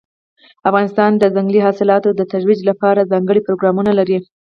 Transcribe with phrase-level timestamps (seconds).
[0.69, 4.17] افغانستان د ځنګلي حاصلاتو د ترویج لپاره ځانګړي پروګرامونه لري.